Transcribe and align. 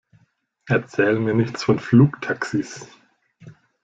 Erzähl 0.67 1.19
mir 1.19 1.35
nichts 1.35 1.63
von 1.63 1.77
Flugtaxis! 1.77 2.87